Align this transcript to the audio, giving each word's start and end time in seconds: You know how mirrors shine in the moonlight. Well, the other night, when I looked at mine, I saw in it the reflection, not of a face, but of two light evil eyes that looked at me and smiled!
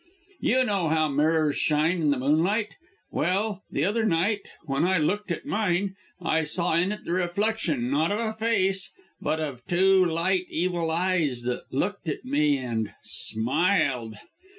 You 0.39 0.63
know 0.63 0.89
how 0.89 1.09
mirrors 1.09 1.57
shine 1.57 2.01
in 2.01 2.09
the 2.09 2.17
moonlight. 2.17 2.69
Well, 3.11 3.61
the 3.69 3.85
other 3.85 4.03
night, 4.03 4.41
when 4.65 4.83
I 4.83 4.97
looked 4.97 5.29
at 5.29 5.45
mine, 5.45 5.95
I 6.19 6.43
saw 6.43 6.73
in 6.75 6.91
it 6.91 7.05
the 7.05 7.11
reflection, 7.11 7.91
not 7.91 8.11
of 8.11 8.17
a 8.19 8.33
face, 8.33 8.91
but 9.21 9.39
of 9.39 9.63
two 9.67 10.03
light 10.03 10.47
evil 10.49 10.89
eyes 10.89 11.43
that 11.43 11.71
looked 11.71 12.09
at 12.09 12.25
me 12.25 12.57
and 12.57 12.93
smiled! 13.03 14.15